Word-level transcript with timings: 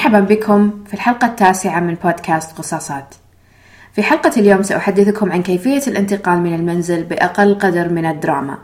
مرحبا 0.00 0.20
بكم 0.20 0.84
في 0.86 0.94
الحلقة 0.94 1.26
التاسعة 1.26 1.80
من 1.80 1.94
بودكاست 1.94 2.58
قصاصات. 2.58 3.14
في 3.92 4.02
حلقة 4.02 4.32
اليوم 4.36 4.62
سأحدثكم 4.62 5.32
عن 5.32 5.42
كيفية 5.42 5.82
الانتقال 5.86 6.38
من 6.40 6.54
المنزل 6.54 7.04
بأقل 7.04 7.54
قدر 7.54 7.88
من 7.88 8.06
الدراما. 8.06 8.58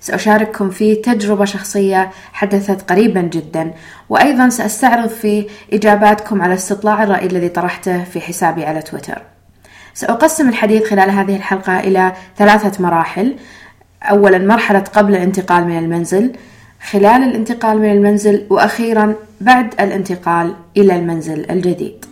سأشارككم 0.00 0.70
فيه 0.70 1.02
تجربة 1.02 1.44
شخصية 1.44 2.10
حدثت 2.32 2.90
قريبا 2.90 3.20
جدا 3.20 3.72
وأيضا 4.08 4.48
سأستعرض 4.48 5.08
فيه 5.08 5.46
إجاباتكم 5.72 6.42
على 6.42 6.54
استطلاع 6.54 7.02
الرأي 7.02 7.26
الذي 7.26 7.48
طرحته 7.48 8.04
في 8.04 8.20
حسابي 8.20 8.64
على 8.64 8.82
تويتر. 8.82 9.22
سأقسم 9.94 10.48
الحديث 10.48 10.90
خلال 10.90 11.10
هذه 11.10 11.36
الحلقة 11.36 11.80
إلى 11.80 12.12
ثلاثة 12.36 12.82
مراحل. 12.82 13.36
أولا 14.02 14.38
مرحلة 14.38 14.84
قبل 14.94 15.16
الانتقال 15.16 15.64
من 15.64 15.78
المنزل، 15.78 16.32
خلال 16.80 17.22
الانتقال 17.22 17.78
من 17.78 17.92
المنزل، 17.92 18.46
وأخيرا 18.50 19.14
بعد 19.40 19.74
الانتقال 19.80 20.54
إلى 20.76 20.96
المنزل 20.96 21.50
الجديد. 21.50 22.04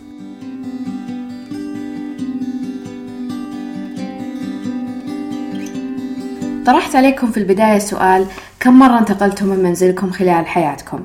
طرحت 6.65 6.95
عليكم 6.95 7.31
في 7.31 7.37
البداية 7.37 7.79
سؤال 7.79 8.25
كم 8.59 8.79
مرة 8.79 8.99
انتقلتم 8.99 9.45
من 9.45 9.63
منزلكم 9.63 10.11
خلال 10.11 10.47
حياتكم؟ 10.47 10.99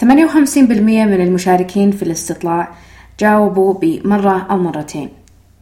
58% 0.00 0.06
من 0.06 1.20
المشاركين 1.20 1.90
في 1.90 2.02
الاستطلاع 2.02 2.68
جاوبوا 3.20 3.74
بمرة 3.74 4.46
أو 4.50 4.58
مرتين 4.58 5.08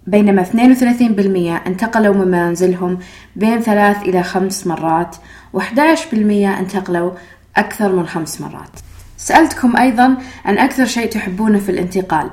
بينما 0.06 0.44
32% 0.44 1.67
انتقلوا 1.67 2.14
من 2.14 2.30
منزلهم 2.30 2.98
بين 3.36 3.61
ثلاث 3.61 4.02
إلى 4.02 4.22
خمس 4.22 4.67
مرات 4.67 5.17
و11% 5.56 6.14
انتقلوا 6.34 7.11
أكثر 7.56 7.92
من 7.92 8.06
خمس 8.06 8.40
مرات. 8.40 8.70
سألتكم 9.16 9.76
أيضا 9.76 10.16
عن 10.44 10.58
أكثر 10.58 10.84
شيء 10.84 11.08
تحبونه 11.08 11.58
في 11.58 11.68
الانتقال. 11.68 12.30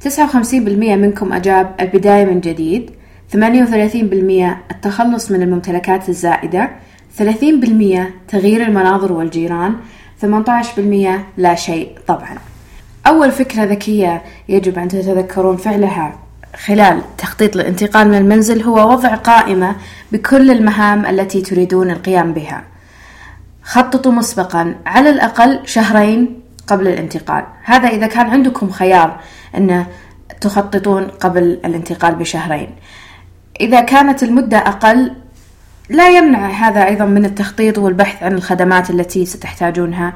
59% 0.00 0.96
منكم 0.96 1.32
أجاب 1.32 1.74
البداية 1.80 2.24
من 2.24 2.40
جديد. 2.40 2.90
38% 3.32 3.36
التخلص 4.70 5.30
من 5.30 5.42
الممتلكات 5.42 6.08
الزائدة. 6.08 6.70
30% 7.18 8.10
تغيير 8.28 8.62
المناظر 8.62 9.12
والجيران. 9.12 9.76
18% 10.22 11.24
لا 11.36 11.54
شيء 11.54 11.98
طبعا. 12.06 12.38
أول 13.06 13.30
فكرة 13.30 13.64
ذكية 13.64 14.22
يجب 14.48 14.78
أن 14.78 14.88
تتذكرون 14.88 15.56
فعلها 15.56 16.18
خلال 16.66 17.02
تخطيط 17.18 17.56
الانتقال 17.56 18.08
من 18.08 18.14
المنزل 18.14 18.62
هو 18.62 18.92
وضع 18.92 19.14
قائمة 19.14 19.76
بكل 20.12 20.50
المهام 20.50 21.06
التي 21.06 21.40
تريدون 21.40 21.90
القيام 21.90 22.32
بها. 22.32 22.64
خططوا 23.68 24.12
مسبقا 24.12 24.74
على 24.86 25.10
الأقل 25.10 25.60
شهرين 25.64 26.40
قبل 26.66 26.88
الانتقال. 26.88 27.44
هذا 27.64 27.88
إذا 27.88 28.06
كان 28.06 28.26
عندكم 28.26 28.70
خيار 28.70 29.20
أن 29.56 29.86
تخططون 30.40 31.04
قبل 31.04 31.42
الانتقال 31.42 32.14
بشهرين. 32.14 32.70
إذا 33.60 33.80
كانت 33.80 34.22
المدة 34.22 34.58
أقل 34.58 35.12
لا 35.90 36.08
يمنع 36.08 36.48
هذا 36.48 36.86
أيضا 36.86 37.04
من 37.04 37.24
التخطيط 37.24 37.78
والبحث 37.78 38.22
عن 38.22 38.32
الخدمات 38.32 38.90
التي 38.90 39.26
ستحتاجونها 39.26 40.12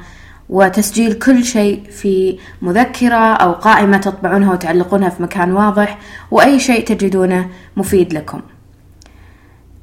وتسجيل 0.48 1.12
كل 1.12 1.44
شيء 1.44 1.82
في 1.90 2.38
مذكرة 2.62 3.34
أو 3.34 3.52
قائمة 3.52 3.96
تطبعونها 3.96 4.52
وتعلقونها 4.52 5.08
في 5.08 5.22
مكان 5.22 5.52
واضح 5.52 5.98
وأي 6.30 6.60
شيء 6.60 6.84
تجدونه 6.84 7.48
مفيد 7.76 8.12
لكم. 8.12 8.40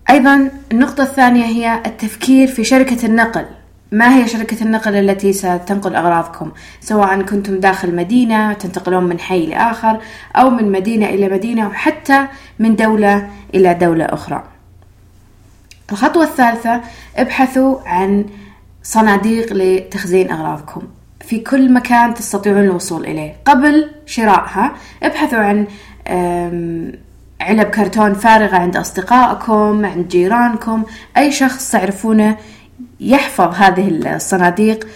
أيضا 0.09 0.51
النقطة 0.71 1.03
الثانية 1.03 1.45
هي 1.45 1.81
التفكير 1.85 2.47
في 2.47 2.63
شركة 2.63 3.05
النقل. 3.05 3.45
ما 3.91 4.15
هي 4.15 4.27
شركة 4.27 4.63
النقل 4.63 4.95
التي 4.95 5.33
ستنقل 5.33 5.95
أغراضكم؟ 5.95 6.51
سواء 6.81 7.21
كنتم 7.21 7.59
داخل 7.59 7.95
مدينة 7.95 8.53
تنتقلون 8.53 9.03
من 9.03 9.19
حي 9.19 9.45
لآخر 9.45 9.99
أو 10.35 10.49
من 10.49 10.71
مدينة 10.71 11.05
إلى 11.05 11.29
مدينة 11.29 11.67
وحتى 11.67 12.27
من 12.59 12.75
دولة 12.75 13.29
إلى 13.55 13.73
دولة 13.73 14.05
أخرى. 14.05 14.43
الخطوة 15.91 16.23
الثالثة 16.23 16.81
ابحثوا 17.17 17.79
عن 17.85 18.25
صناديق 18.83 19.53
لتخزين 19.53 20.31
أغراضكم. 20.31 20.81
في 21.21 21.39
كل 21.39 21.73
مكان 21.73 22.13
تستطيعون 22.13 22.63
الوصول 22.63 23.05
إليه. 23.05 23.35
قبل 23.45 23.91
شرائها 24.05 24.71
ابحثوا 25.03 25.39
عن 25.39 25.67
علب 27.41 27.67
كرتون 27.67 28.13
فارغة 28.13 28.55
عند 28.55 28.77
أصدقائكم 28.77 29.85
عند 29.85 30.07
جيرانكم. 30.07 30.83
أي 31.17 31.31
شخص 31.31 31.71
تعرفونه 31.71 32.37
يحفظ 32.99 33.53
هذه 33.55 34.15
الصناديق 34.15 34.87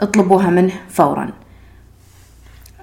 اطلبوها 0.00 0.50
منه 0.50 0.72
فورا. 0.88 1.30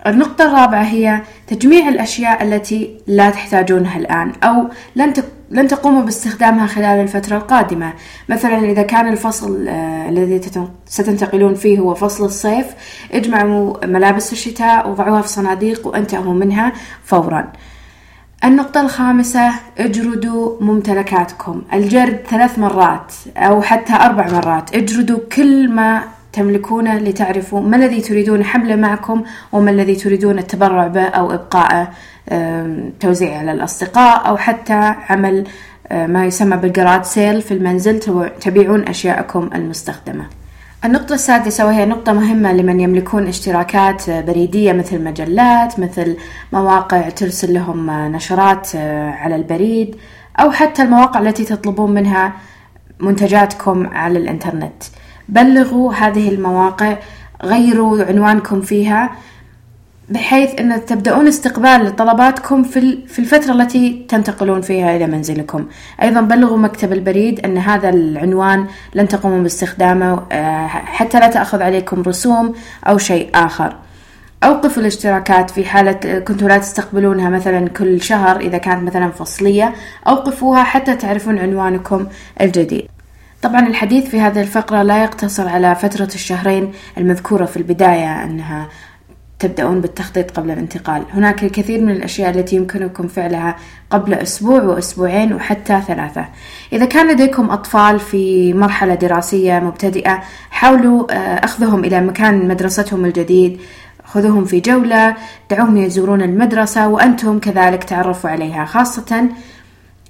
النقطة 0.07 0.45
الرابعة 0.45 0.83
هي 0.83 1.21
تجميع 1.47 1.89
الأشياء 1.89 2.43
التي 2.43 2.97
لا 3.07 3.29
تحتاجونها 3.29 3.97
الآن 3.97 4.33
أو 4.43 4.69
لن 4.95 5.13
لن 5.51 5.67
تقوموا 5.67 6.01
باستخدامها 6.01 6.67
خلال 6.67 6.99
الفترة 6.99 7.37
القادمة. 7.37 7.93
مثلا 8.29 8.59
إذا 8.59 8.81
كان 8.81 9.07
الفصل 9.07 9.67
آه 9.67 10.09
الذي 10.09 10.41
ستنتقلون 10.85 11.55
فيه 11.55 11.79
هو 11.79 11.93
فصل 11.93 12.25
الصيف 12.25 12.65
اجمعوا 13.11 13.85
ملابس 13.85 14.33
الشتاء 14.33 14.89
وضعوها 14.89 15.21
في 15.21 15.27
صناديق 15.27 15.87
وانتهوا 15.87 16.33
منها 16.33 16.73
فورا. 17.03 17.51
النقطة 18.45 18.81
الخامسة 18.81 19.51
اجردوا 19.77 20.61
ممتلكاتكم. 20.61 21.61
الجرد 21.73 22.19
ثلاث 22.29 22.59
مرات 22.59 23.13
أو 23.37 23.61
حتى 23.61 23.93
أربع 23.93 24.27
مرات. 24.31 24.75
اجردوا 24.75 25.19
كل 25.35 25.69
ما 25.71 26.01
تملكونه 26.33 26.97
لتعرفوا 26.97 27.61
ما 27.61 27.77
الذي 27.77 28.01
تريدون 28.01 28.43
حمله 28.43 28.75
معكم 28.75 29.23
وما 29.51 29.71
الذي 29.71 29.95
تريدون 29.95 30.39
التبرع 30.39 30.87
به 30.87 31.05
أو 31.05 31.33
إبقائه 31.33 31.89
توزيعه 32.99 33.39
على 33.39 33.51
الأصدقاء 33.51 34.27
أو 34.27 34.37
حتى 34.37 34.95
عمل 35.09 35.47
ما 35.91 36.25
يسمى 36.25 36.57
بالجراد 36.57 37.03
سيل 37.05 37.41
في 37.41 37.53
المنزل. 37.53 37.99
تبيعون 38.41 38.81
أشياءكم 38.81 39.49
المستخدمة. 39.55 40.25
النقطة 40.85 41.13
السادسة 41.13 41.65
وهي 41.65 41.85
نقطة 41.85 42.13
مهمة 42.13 42.53
لمن 42.53 42.79
يملكون 42.79 43.27
اشتراكات 43.27 44.09
بريدية 44.09 44.73
مثل 44.73 45.03
مجلات 45.03 45.79
مثل 45.79 46.17
مواقع 46.53 47.09
ترسل 47.09 47.53
لهم 47.53 47.91
نشرات 47.91 48.75
على 49.15 49.35
البريد 49.35 49.95
أو 50.39 50.51
حتى 50.51 50.81
المواقع 50.81 51.19
التي 51.19 51.45
تطلبون 51.45 51.91
منها 51.91 52.33
منتجاتكم 52.99 53.87
على 53.87 54.19
الإنترنت. 54.19 54.83
بلغوا 55.29 55.93
هذه 55.93 56.29
المواقع 56.29 56.97
غيروا 57.43 58.03
عنوانكم 58.03 58.61
فيها 58.61 59.11
بحيث 60.09 60.59
أن 60.59 60.85
تبدأون 60.85 61.27
استقبال 61.27 61.95
طلباتكم 61.95 62.63
في 62.63 63.07
في 63.07 63.19
الفترة 63.19 63.53
التي 63.53 64.05
تنتقلون 64.09 64.61
فيها 64.61 64.95
إلى 64.95 65.07
منزلكم. 65.07 65.65
أيضا 66.01 66.21
بلغوا 66.21 66.57
مكتب 66.57 66.93
البريد 66.93 67.45
أن 67.45 67.57
هذا 67.57 67.89
العنوان 67.89 68.67
لن 68.95 69.07
تقوموا 69.07 69.39
باستخدامه 69.39 70.23
آه، 70.31 70.67
حتى 70.67 71.19
لا 71.19 71.27
تأخذ 71.27 71.61
عليكم 71.61 72.01
رسوم 72.01 72.53
أو 72.87 72.97
شيء 72.97 73.29
آخر. 73.35 73.75
أوقفوا 74.43 74.81
الاشتراكات 74.81 75.49
في 75.49 75.65
حالة 75.65 76.19
كنتوا 76.19 76.47
لا 76.47 76.57
تستقبلونها 76.57 77.29
مثلا 77.29 77.69
كل 77.69 78.01
شهر 78.01 78.39
إذا 78.39 78.57
كانت 78.57 78.83
مثلا 78.83 79.11
فصلية. 79.11 79.73
أوقفوها 80.07 80.63
حتى 80.63 80.95
تعرفون 80.95 81.39
عنوانكم 81.39 82.07
الجديد. 82.41 82.87
طبعا 83.41 83.67
الحديث 83.67 84.05
في 84.05 84.21
هذه 84.21 84.41
الفقرة 84.41 84.83
لا 84.83 85.03
يقتصر 85.03 85.47
على 85.47 85.75
فترة 85.75 86.09
الشهرين 86.15 86.71
المذكورة 86.97 87.45
في 87.45 87.57
البداية 87.57 88.23
أنها 88.23 88.67
تبدأون 89.39 89.81
بالتخطيط 89.81 90.31
قبل 90.31 90.51
الانتقال. 90.51 91.03
هناك 91.13 91.43
الكثير 91.43 91.81
من 91.81 91.91
الأشياء 91.91 92.29
التي 92.29 92.55
يمكنكم 92.55 93.07
فعلها 93.07 93.55
قبل 93.89 94.13
أسبوع 94.13 94.63
وأسبوعين 94.63 95.33
وحتى 95.33 95.81
ثلاثة. 95.87 96.25
إذا 96.73 96.85
كان 96.85 97.11
لديكم 97.11 97.49
أطفال 97.49 97.99
في 97.99 98.53
مرحلة 98.53 98.95
دراسية 98.95 99.59
مبتدئة 99.59 100.23
حاولوا 100.49 101.13
آه، 101.13 101.45
أخذهم 101.45 101.85
إلى 101.85 102.01
مكان 102.01 102.47
مدرستهم 102.47 103.05
الجديد 103.05 103.59
خذوهم 104.03 104.45
في 104.45 104.59
جولة 104.59 105.15
دعوهم 105.51 105.77
يزورون 105.77 106.21
المدرسة 106.21 106.87
وأنتم 106.87 107.39
كذلك 107.39 107.83
تعرفوا 107.83 108.29
عليها. 108.29 108.65
خاصة 108.65 109.29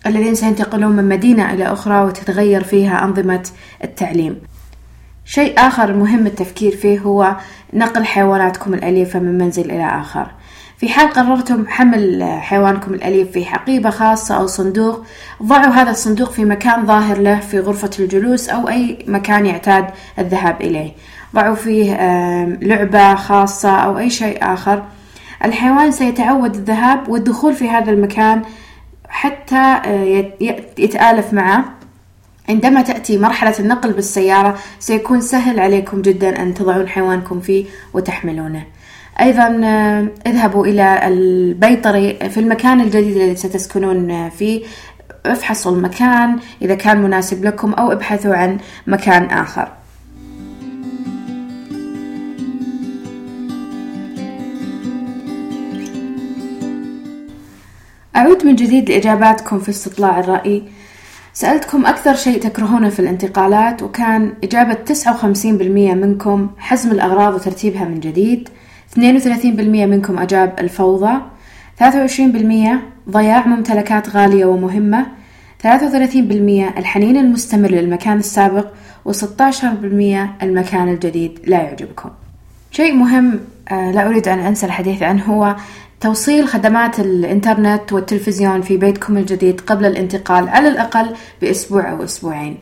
الذين 0.08 0.36
سينتقلون 0.36 0.92
من 0.96 1.10
مدينة 1.10 1.54
إلى 1.54 1.64
أخرى 1.64 2.04
وتتغير 2.04 2.64
فيها 2.64 3.04
أنظمة 3.04 3.44
التعليم. 3.84 4.40
شيء 5.26 5.54
آخر 5.58 5.94
مهم 5.94 6.28
التفكير 6.28 6.76
فيه 6.76 7.00
هو 7.00 7.36
نقل 7.76 8.06
حيواناتكم 8.06 8.74
الأليفة 8.74 9.20
من 9.20 9.38
منزل 9.38 9.72
إلى 9.72 9.86
آخر. 9.86 10.28
في 10.78 10.90
حال 10.90 11.10
قررتم 11.10 11.68
حمل 11.68 12.24
حيوانكم 12.24 12.94
الأليف 12.94 13.32
في 13.32 13.46
حقيبة 13.46 13.90
خاصة 13.90 14.38
أو 14.38 14.48
صندوق 14.48 15.06
ضعوا 15.44 15.74
هذا 15.74 15.92
الصندوق 15.92 16.32
في 16.32 16.46
مكان 16.46 16.86
ظاهر 16.86 17.18
له 17.18 17.40
في 17.40 17.60
غرفة 17.60 17.90
الجلوس 18.00 18.50
أو 18.50 18.70
أي 18.70 19.06
مكان 19.08 19.46
يعتاد 19.46 19.86
الذهاب 20.20 20.62
إليه. 20.62 20.92
ضعوا 21.36 21.56
فيه 21.56 21.96
لعبة 22.62 23.16
خاصة 23.16 23.70
أو 23.70 23.98
أي 23.98 24.10
شيء 24.10 24.54
آخر. 24.54 24.84
الحيوان 25.46 25.92
سيتعود 25.92 26.56
الذهاب 26.56 27.10
والدخول 27.10 27.54
في 27.54 27.70
هذا 27.70 27.92
المكان 27.92 28.42
حتى 29.10 29.80
آه، 29.86 30.32
يتآلف 30.78 31.34
معه. 31.34 31.66
عندما 32.50 32.82
تأتي 32.82 33.18
مرحلة 33.18 33.60
النقل 33.60 33.94
بالسيارة 33.94 34.58
سيكون 34.80 35.22
سهل 35.22 35.60
عليكم 35.60 36.02
جدا 36.02 36.42
أن 36.42 36.54
تضعون 36.54 36.88
حيوانكم 36.88 37.40
فيه 37.40 37.66
وتحملونه. 37.94 38.64
أيضا 39.22 39.62
آه، 39.64 40.08
اذهبوا 40.28 40.66
إلى 40.66 41.08
البيطري 41.08 42.30
في 42.30 42.40
المكان 42.40 42.82
الجديد 42.82 43.18
الذي 43.18 43.36
ستسكنون 43.36 44.30
فيه. 44.30 44.64
افحصوا 45.26 45.72
المكان 45.72 46.40
إذا 46.62 46.76
كان 46.76 47.02
مناسب 47.02 47.46
لكم 47.46 47.74
أو 47.74 47.92
ابحثوا 47.92 48.36
عن 48.36 48.58
مكان 48.88 49.24
آخر. 49.24 49.68
أعود 58.16 58.46
من 58.46 58.56
جديد 58.56 58.90
لإجاباتكم 58.90 59.60
في 59.60 59.70
استطلاع 59.70 60.20
الرأي. 60.20 60.64
سألتكم 61.36 61.86
أكثر 61.86 62.16
شيء 62.16 62.42
تكرهونه 62.42 62.90
في 62.90 63.00
الانتقالات 63.00 63.84
وكان 63.84 64.34
إجابة 64.44 64.78
59% 64.94 65.24
منكم 65.96 66.50
حزم 66.58 66.92
الأغراض 66.92 67.34
وترتيبها 67.34 67.86
من 67.86 68.00
جديد 68.00 68.50
32% 68.96 69.00
منكم 69.00 70.20
أجاب 70.20 70.54
الفوضى 70.60 71.14
23% 71.80 71.84
ضياع 73.10 73.48
ممتلكات 73.48 74.10
غالية 74.10 74.46
ومهمة 74.46 75.06
33% 75.64 75.68
الحنين 76.78 77.18
المستمر 77.18 77.72
للمكان 77.72 78.18
السابق 78.18 78.68
و16% 79.10 79.24
المكان 80.44 80.90
الجديد 80.90 81.40
لا 81.48 81.58
يعجبكم. 81.58 82.10
شيء 82.72 82.94
مهم 82.94 83.40
آه، 83.72 83.92
لا 83.92 84.08
أريد 84.08 84.28
أن 84.28 84.40
أنسى 84.40 84.66
الحديث 84.66 85.04
عنه 85.04 85.24
هو 85.24 85.56
توصيل 86.02 86.48
خدمات 86.48 87.00
الإنترنت 87.00 87.94
والتلفزيون 87.94 88.62
في 88.62 88.78
بيتكم 88.78 89.18
الجديد 89.18 89.62
قبل 89.62 89.86
الانتقال 89.86 90.50
على 90.50 90.68
الأقل 90.68 91.16
بأسبوع 91.42 91.92
أو 91.92 92.04
أسبوعين. 92.04 92.58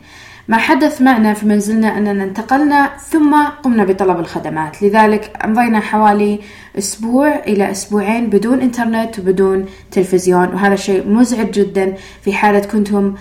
ما 0.48 0.58
حدث 0.58 1.02
معنا 1.02 1.34
في 1.34 1.46
منزلنا 1.46 1.98
أننا 1.98 2.24
انتقلنا 2.24 2.90
ثم 3.10 3.44
قمنا 3.64 3.84
بطلب 3.84 4.20
الخدمات. 4.20 4.84
لذلك 4.84 5.38
أمضينا 5.46 5.80
حوالي 5.80 6.40
أسبوع 6.78 7.36
إلى 7.36 7.72
أسبوعين 7.72 8.30
بدون 8.30 8.62
إنترنت 8.62 9.20
وبدون 9.20 9.66
تلفزيون 9.92 10.48
وهذا 10.48 10.76
شيء 10.76 11.08
مزعج 11.10 11.52
جدا 11.52 11.94
في 12.22 12.34
حالة 12.34 12.60
كنتم 12.60 13.16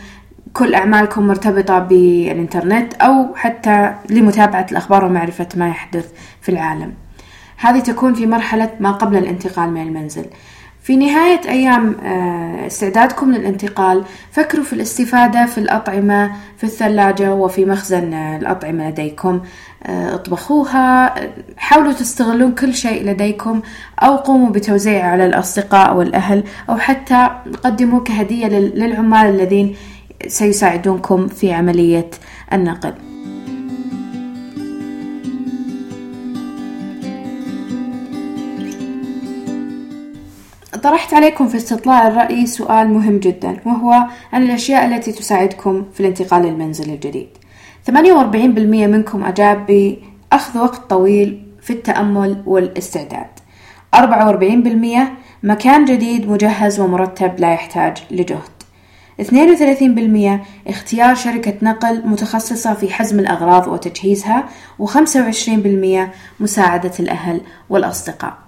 كل 0.53 0.75
أعمالكم 0.75 1.27
مرتبطة 1.27 1.79
بالإنترنت 1.79 2.95
أو 2.95 3.35
حتى 3.35 3.95
لمتابعة 4.11 4.67
الأخبار 4.71 5.05
ومعرفة 5.05 5.49
ما 5.57 5.69
يحدث 5.69 6.09
في 6.41 6.49
العالم. 6.49 6.95
هذه 7.63 7.81
تكون 7.81 8.15
في 8.15 8.27
مرحلة 8.27 8.71
ما 8.81 8.93
قبل 8.93 9.17
الانتقال 9.17 9.71
من 9.71 9.83
المنزل. 9.83 10.25
في 10.83 10.97
نهاية 10.97 11.41
أيام 11.49 11.97
آه، 12.01 12.67
استعدادكم 12.67 13.33
للانتقال 13.33 14.05
فكروا 14.31 14.65
في 14.65 14.73
الاستفادة 14.73 15.47
في 15.47 15.59
الأطعمة 15.59 16.33
في 16.57 16.65
الثلاجة 16.65 17.35
وفي 17.35 17.65
مخزن 17.65 18.15
الأطعمة 18.15 18.91
لديكم. 18.91 19.41
آه، 19.83 20.15
اطبخوها 20.15 21.15
حاولوا 21.57 21.93
تستغلون 21.93 22.53
كل 22.55 22.75
شيء 22.75 23.07
لديكم 23.07 23.63
أو 24.03 24.17
قوموا 24.17 24.51
بتوزيعه 24.51 25.09
على 25.09 25.27
الأصدقاء 25.27 25.97
والأهل 25.97 26.45
أو 26.71 26.79
حتى 26.79 27.29
قدموا 27.65 28.01
كهدية 28.01 28.47
للعمال 28.47 29.27
الذين 29.27 29.77
سيساعدونكم 30.27 31.27
في 31.27 31.53
عملية 31.53 32.11
النقل. 32.53 33.12
طرحت 40.83 41.15
عليكم 41.15 41.49
في 41.49 41.57
استطلاع 41.57 42.09
الرأي 42.09 42.47
سؤال 42.47 42.89
مهم 42.89 43.19
جدا 43.19 43.57
وهو 43.67 43.93
عن 44.33 44.43
الأشياء 44.43 44.87
التي 44.87 45.13
تساعدكم 45.13 45.85
في 45.95 46.01
الانتقال 46.01 46.43
للمنزل 46.43 46.91
الجديد. 46.91 47.29
48% 47.91 47.95
منكم 48.87 49.25
أجاب 49.25 49.67
بأخذ 49.67 50.59
وقت 50.59 50.91
طويل 50.91 51.47
في 51.63 51.73
التأمل 51.73 52.43
والاستعداد. 52.47 53.27
44% 53.95 53.99
مكان 55.43 55.85
جديد 55.85 56.31
مجهز 56.31 56.81
ومرتب 56.81 57.41
لا 57.41 57.53
يحتاج 57.53 57.97
لجهد. 58.11 58.53
32% 59.21 60.41
اختيار 60.69 61.15
شركة 61.15 61.55
نقل 61.63 62.07
متخصصة 62.07 62.75
في 62.75 62.93
حزم 62.93 63.19
الأغراض 63.19 63.69
وتجهيزها 63.69 64.45
و25% 64.83 66.11
مساعدة 66.41 66.93
الأهل 67.01 67.41
والأصدقاء. 67.71 68.42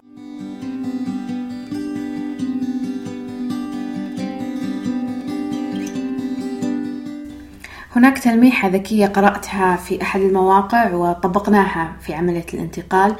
هناك 8.04 8.18
تلميحة 8.18 8.68
ذكية 8.68 9.06
قرأتها 9.06 9.76
في 9.76 10.02
أحد 10.02 10.20
المواقع 10.20 10.94
وطبقناها 10.94 11.96
في 12.00 12.14
عملية 12.14 12.46
الانتقال 12.54 13.16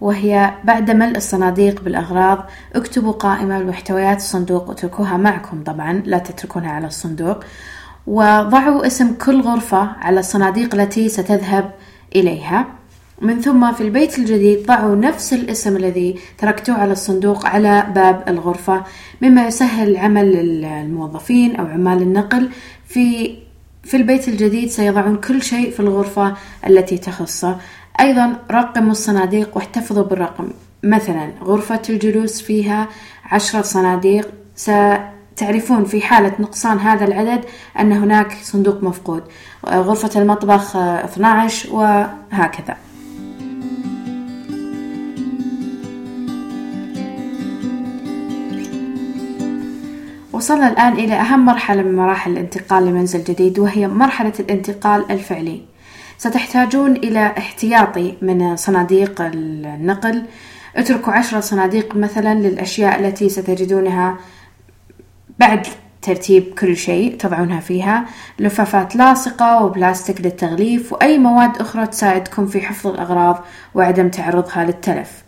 وهي 0.00 0.54
بعد 0.64 0.90
ملء 0.90 1.16
الصناديق 1.16 1.82
بالأغراض 1.82 2.46
اكتبوا 2.74 3.12
قائمة 3.12 3.62
بمحتويات 3.62 4.16
الصندوق 4.16 4.68
واتركوها 4.68 5.16
معكم 5.16 5.62
طبعا 5.62 6.02
لا 6.04 6.18
تتركونها 6.18 6.70
على 6.70 6.86
الصندوق 6.86 7.44
وضعوا 8.06 8.86
اسم 8.86 9.14
كل 9.14 9.40
غرفة 9.40 9.78
على 9.78 10.20
الصناديق 10.20 10.74
التي 10.74 11.08
ستذهب 11.08 11.74
إليها. 12.16 12.66
من 13.22 13.40
ثم 13.40 13.72
في 13.72 13.80
البيت 13.80 14.18
الجديد 14.18 14.66
ضعوا 14.66 14.96
نفس 14.96 15.32
الاسم 15.32 15.76
الذي 15.76 16.18
تركتوه 16.38 16.76
على 16.76 16.92
الصندوق 16.92 17.46
على 17.46 17.86
باب 17.94 18.24
الغرفة 18.28 18.84
مما 19.22 19.46
يسهل 19.46 19.96
عمل 19.96 20.36
الموظفين 20.64 21.56
أو 21.56 21.66
عمال 21.66 22.02
النقل 22.02 22.50
في 22.86 23.36
في 23.88 23.96
البيت 23.96 24.28
الجديد 24.28 24.68
سيضعون 24.70 25.16
كل 25.16 25.42
شيء 25.42 25.70
في 25.70 25.80
الغرفة 25.80 26.34
التي 26.66 26.98
تخصه 26.98 27.56
أيضا 28.00 28.36
رقموا 28.50 28.90
الصناديق 28.90 29.56
واحتفظوا 29.56 30.04
بالرقم. 30.04 30.48
مثلا 30.82 31.32
غرفة 31.44 31.82
الجلوس 31.90 32.40
فيها 32.40 32.88
عشرة 33.24 33.62
صناديق. 33.62 34.28
ستعرفون 34.56 35.84
في 35.84 36.00
حالة 36.00 36.32
نقصان 36.40 36.78
هذا 36.78 37.04
العدد 37.04 37.44
أن 37.80 37.92
هناك 37.92 38.36
صندوق 38.42 38.82
مفقود. 38.82 39.22
غرفة 39.66 40.20
المطبخ 40.20 40.76
12 40.76 41.74
وهكذا. 41.74 42.76
وصلنا 50.38 50.68
الآن 50.68 50.92
إلى 50.92 51.14
أهم 51.14 51.44
مرحلة 51.44 51.82
من 51.82 51.96
مراحل 51.96 52.30
الانتقال 52.32 52.86
لمنزل 52.86 53.24
جديد 53.24 53.58
وهي 53.58 53.88
مرحلة 53.88 54.32
الانتقال 54.40 55.10
الفعلي. 55.10 55.62
ستحتاجون 56.18 56.96
إلى 56.96 57.26
احتياطي 57.38 58.16
من 58.22 58.56
صناديق 58.56 59.20
النقل. 59.20 60.22
اتركوا 60.76 61.12
عشرة 61.12 61.40
صناديق 61.40 61.96
مثلا 61.96 62.34
للأشياء 62.34 63.00
التي 63.00 63.28
ستجدونها 63.28 64.16
بعد 65.38 65.66
ترتيب 66.02 66.54
كل 66.58 66.76
شيء 66.76 67.16
تضعونها 67.16 67.60
فيها. 67.60 68.04
لفافات 68.38 68.96
لاصقة 68.96 69.64
وبلاستيك 69.64 70.20
للتغليف 70.20 70.92
وأي 70.92 71.18
مواد 71.18 71.56
أخرى 71.56 71.86
تساعدكم 71.86 72.46
في 72.46 72.60
حفظ 72.60 72.86
الأغراض 72.86 73.44
وعدم 73.74 74.08
تعرضها 74.08 74.64
للتلف. 74.64 75.22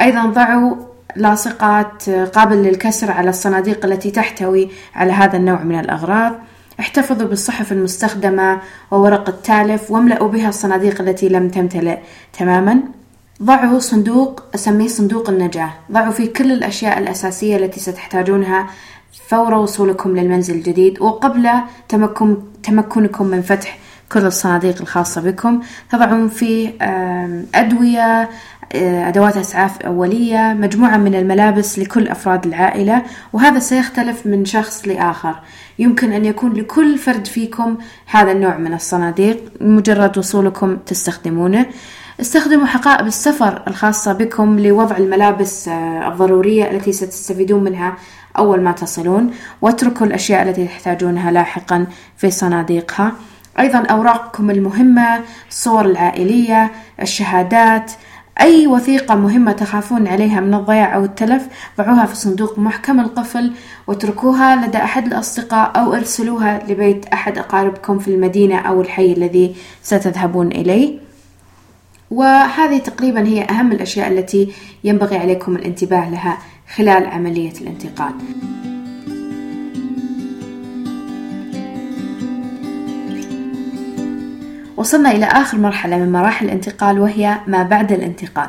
أيضا 0.00 0.26
ضعوا 0.26 0.89
لاصقات 1.16 2.10
قابل 2.10 2.56
للكسر 2.56 3.10
على 3.10 3.30
الصناديق 3.30 3.84
التي 3.84 4.10
تحتوي 4.10 4.70
على 4.94 5.12
هذا 5.12 5.36
النوع 5.36 5.62
من 5.62 5.80
الأغراض. 5.80 6.32
احتفظوا 6.80 7.28
بالصحف 7.28 7.72
المستخدمة 7.72 8.60
وورق 8.90 9.28
التالف 9.28 9.90
واملأوا 9.90 10.28
بها 10.28 10.48
الصناديق 10.48 11.00
التي 11.00 11.28
لم 11.28 11.48
تمتلئ 11.48 11.98
تماما. 12.38 12.80
ضعوا 13.42 13.78
صندوق 13.78 14.42
أسميه 14.54 14.88
صندوق 14.88 15.30
النجاة. 15.30 15.70
ضعوا 15.92 16.12
فيه 16.12 16.32
كل 16.32 16.52
الأشياء 16.52 16.98
الأساسية 16.98 17.56
التي 17.56 17.80
ستحتاجونها 17.80 18.66
فور 19.28 19.54
وصولكم 19.54 20.16
للمنزل 20.16 20.54
الجديد. 20.54 21.02
وقبل 21.02 21.48
تمكن 21.88 22.36
تمكنكم 22.62 23.26
من 23.26 23.42
فتح 23.42 23.78
كل 24.12 24.26
الصناديق 24.26 24.80
الخاصة 24.80 25.20
بكم. 25.20 25.60
تضعون 25.90 26.28
فيه 26.28 26.72
أدوية 27.54 28.28
آه، 28.74 29.08
أدوات 29.08 29.36
إسعاف 29.36 29.82
أولية 29.82 30.56
مجموعة 30.58 30.96
من 30.96 31.14
الملابس 31.14 31.78
لكل 31.78 32.08
أفراد 32.08 32.46
العائلة 32.46 33.02
وهذا 33.32 33.58
سيختلف 33.58 34.26
من 34.26 34.44
شخص 34.44 34.88
لآخر. 34.88 35.34
يمكن 35.78 36.12
أن 36.12 36.24
يكون 36.24 36.52
لكل 36.52 36.98
فرد 36.98 37.26
فيكم 37.26 37.78
هذا 38.06 38.32
النوع 38.32 38.56
من 38.56 38.74
الصناديق 38.74 39.52
مجرد 39.60 40.18
وصولكم 40.18 40.76
تستخدمونه. 40.76 41.66
استخدموا 42.20 42.66
حقائب 42.66 43.06
السفر 43.06 43.62
الخاصة 43.68 44.12
بكم 44.12 44.58
لوضع 44.58 44.96
الملابس 44.96 45.68
آه، 45.68 46.08
الضرورية 46.08 46.70
التي 46.70 46.92
ستستفيدون 46.92 47.64
منها 47.64 47.96
أول 48.38 48.60
ما 48.60 48.72
تصلون 48.72 49.30
واتركوا 49.62 50.06
الأشياء 50.06 50.42
التي 50.42 50.66
تحتاجونها 50.66 51.30
لاحقا 51.30 51.86
في 52.16 52.30
صناديقها. 52.30 53.12
أيضا 53.60 53.78
أوراقكم 53.78 54.50
المهمة 54.50 55.20
الصور 55.48 55.84
العائلية 55.84 56.72
الشهادات 57.02 57.92
أي 58.40 58.66
وثيقة 58.66 59.14
مهمة 59.14 59.52
تخافون 59.52 60.08
عليها 60.08 60.40
من 60.40 60.54
الضياع 60.54 60.94
أو 60.96 61.04
التلف 61.04 61.48
ضعوها 61.78 62.06
في 62.06 62.16
صندوق 62.16 62.58
محكم 62.58 63.00
القفل 63.00 63.52
واتركوها 63.86 64.66
لدى 64.66 64.78
أحد 64.78 65.06
الأصدقاء 65.06 65.80
أو 65.80 65.94
ارسلوها 65.94 66.62
لبيت 66.68 67.06
أحد 67.06 67.38
أقاربكم 67.38 67.98
في 67.98 68.08
المدينة 68.08 68.58
أو 68.58 68.80
الحي 68.80 69.12
الذي 69.12 69.54
ستذهبون 69.82 70.46
إليه 70.46 70.98
وهذه 72.10 72.78
تقريبا 72.78 73.26
هي 73.26 73.42
أهم 73.42 73.72
الأشياء 73.72 74.08
التي 74.08 74.52
ينبغي 74.84 75.16
عليكم 75.16 75.56
الانتباه 75.56 76.10
لها 76.10 76.38
خلال 76.76 77.06
عملية 77.06 77.52
الانتقال. 77.60 78.12
وصلنا 84.80 85.10
إلى 85.10 85.26
آخر 85.26 85.58
مرحلة 85.58 85.96
من 85.96 86.12
مراحل 86.12 86.46
الانتقال 86.46 86.98
وهي 86.98 87.38
ما 87.46 87.62
بعد 87.62 87.92
الانتقال. 87.92 88.48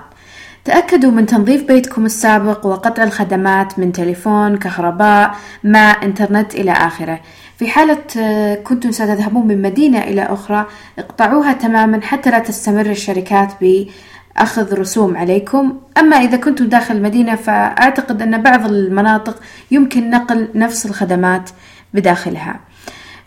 تأكدوا 0.66 1.12
من 1.12 1.26
تنظيف 1.26 1.64
بيتكم 1.64 2.06
السابق 2.06 2.66
وقطع 2.66 3.04
الخدمات 3.04 3.80
من 3.80 3.92
تليفون، 3.92 4.58
كهرباء، 4.58 5.36
ماء، 5.64 6.06
إنترنت 6.06 6.56
إلى 6.56 6.72
آخره. 6.72 7.20
في 7.58 7.68
حالة 7.68 8.04
آه، 8.18 8.56
كنتم 8.56 8.92
ستذهبون 8.92 9.48
من 9.48 9.62
مدينة 9.62 10.04
إلى 10.04 10.22
أخرى 10.22 10.66
اقطعوها 11.00 11.54
تماما 11.54 12.02
حتى 12.02 12.32
لا 12.32 12.40
تستمر 12.40 12.86
الشركات 12.86 13.50
بأخذ 13.62 14.80
رسوم 14.80 15.18
عليكم 15.18 15.78
أما 15.98 16.16
إذا 16.16 16.38
كنتم 16.38 16.66
داخل 16.66 16.96
المدينة 16.96 17.36
فأعتقد 17.36 18.22
أن 18.22 18.42
بعض 18.42 18.66
المناطق 18.66 19.40
يمكن 19.72 20.10
نقل 20.10 20.48
نفس 20.56 20.86
الخدمات 20.86 21.50
بداخلها 21.94 22.60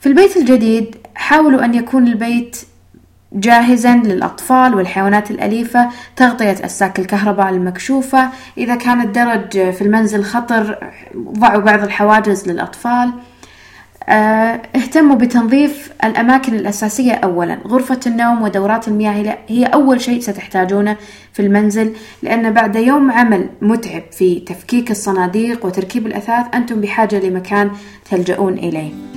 في 0.00 0.06
البيت 0.08 0.36
الجديد 0.36 0.96
حاولوا 1.14 1.64
أن 1.64 1.74
يكون 1.74 2.06
البيت 2.06 2.56
جاهزا 3.34 3.96
للأطفال 3.96 4.74
والحيوانات 4.74 5.30
الأليفة 5.30 5.88
تغطية 6.16 6.56
أساك 6.64 6.98
الكهرباء 6.98 7.48
المكشوفة. 7.48 8.28
إذا 8.58 8.74
كان 8.74 9.00
الدرج 9.00 9.70
في 9.70 9.82
المنزل 9.82 10.24
خطر 10.24 10.92
ضعوا 11.16 11.60
بعض 11.60 11.82
الحواجز 11.82 12.48
للأطفال. 12.48 13.12
آه، 14.08 14.60
اهتموا 14.76 15.16
بتنظيف 15.16 15.92
الأماكن 16.04 16.54
الأساسية 16.54 17.12
أولا. 17.12 17.58
غرفة 17.68 18.00
النوم 18.06 18.42
ودورات 18.42 18.88
المياه 18.88 19.38
هي 19.48 19.64
أول 19.64 20.00
شيء 20.00 20.20
ستحتاجونه 20.20 20.96
في 21.32 21.42
المنزل 21.42 21.92
لأن 22.22 22.52
بعد 22.52 22.76
يوم 22.76 23.10
عمل 23.10 23.48
متعب 23.62 24.02
في 24.12 24.40
تفكيك 24.40 24.90
الصناديق 24.90 25.66
وتركيب 25.66 26.06
الأثاث 26.06 26.46
أنتم 26.54 26.80
بحاجة 26.80 27.20
لمكان 27.20 27.70
تلجؤون 28.10 28.52
إليه. 28.52 29.13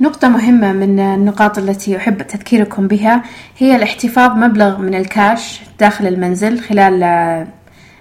نقطة 0.00 0.28
مهمة 0.28 0.72
من 0.72 1.00
النقاط 1.00 1.58
التي 1.58 1.96
أحب 1.96 2.22
تذكيركم 2.22 2.86
بها 2.86 3.22
هي 3.58 3.76
الاحتفاظ 3.76 4.30
مبلغ 4.30 4.78
من 4.80 4.94
الكاش 4.94 5.60
داخل 5.80 6.06
المنزل 6.06 6.60
خلال 6.60 7.46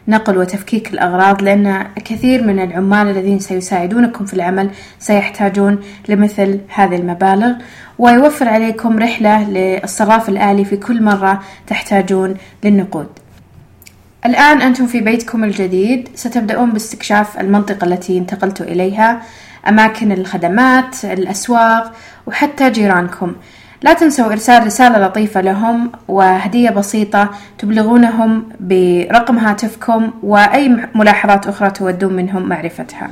نقل 0.07 0.37
وتفكيك 0.37 0.93
الأغراض 0.93 1.41
لأن 1.41 1.87
كثير 2.05 2.43
من 2.43 2.59
العمال 2.59 3.07
الذين 3.07 3.39
سيساعدونكم 3.39 4.25
في 4.25 4.33
العمل 4.33 4.69
سيحتاجون 4.99 5.79
لمثل 6.09 6.59
هذه 6.73 6.95
المبالغ 6.95 7.51
ويوفر 7.99 8.49
عليكم 8.49 8.99
رحلة 8.99 9.49
للصراف 9.49 10.29
الآلي 10.29 10.65
في 10.65 10.77
كل 10.77 11.03
مرة 11.03 11.41
تحتاجون 11.67 12.33
للنقود. 12.63 13.07
الآن 14.25 14.61
أنتم 14.61 14.87
في 14.87 15.01
بيتكم 15.01 15.43
الجديد 15.43 16.09
ستبدأون 16.15 16.71
باستكشاف 16.71 17.39
المنطقة 17.39 17.85
التي 17.85 18.17
انتقلتوا 18.17 18.65
إليها. 18.65 19.21
أماكن 19.67 20.11
الخدمات 20.11 21.05
الأسواق 21.05 21.93
وحتى 22.27 22.69
جيرانكم. 22.69 23.35
لا 23.81 23.93
تنسوا 23.93 24.31
إرسال 24.31 24.65
رسالة 24.65 25.05
لطيفة 25.07 25.41
لهم 25.41 25.91
وهدية 26.07 26.69
بسيطة 26.69 27.29
تبلغونهم 27.57 28.49
برقم 28.59 29.37
هاتفكم 29.37 30.11
وأي 30.23 30.87
ملاحظات 30.95 31.47
أخرى 31.47 31.69
تودون 31.69 32.13
منهم 32.13 32.49
معرفتها. 32.49 33.09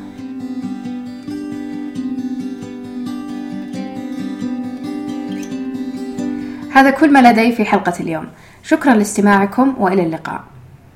هذا 6.71 6.89
كل 6.89 7.13
ما 7.13 7.31
لدي 7.31 7.51
في 7.51 7.65
حلقة 7.65 7.93
اليوم. 7.99 8.27
شكرا 8.63 8.93
لاستماعكم 8.93 9.75
وإلى 9.77 10.03
اللقاء. 10.03 10.43